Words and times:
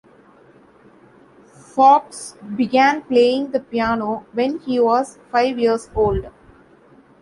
Foxx 1.75 2.33
began 2.55 3.03
playing 3.03 3.51
the 3.51 3.59
piano 3.59 4.25
when 4.33 4.57
he 4.61 4.79
was 4.79 5.19
five 5.31 5.59
years 5.59 5.91
old. 5.93 6.25